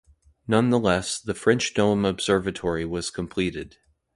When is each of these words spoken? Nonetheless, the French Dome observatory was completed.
Nonetheless, 0.47 1.19
the 1.19 1.35
French 1.35 1.75
Dome 1.75 2.05
observatory 2.05 2.85
was 2.85 3.11
completed. 3.11 3.77